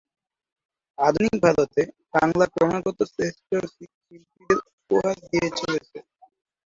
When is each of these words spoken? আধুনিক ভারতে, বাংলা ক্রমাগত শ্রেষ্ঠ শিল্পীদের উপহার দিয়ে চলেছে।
আধুনিক 0.97 1.35
ভারতে, 1.43 1.81
বাংলা 2.13 2.45
ক্রমাগত 2.53 2.99
শ্রেষ্ঠ 3.11 3.49
শিল্পীদের 3.73 4.57
উপহার 4.79 5.15
দিয়ে 5.25 5.47
চলেছে। 5.59 5.97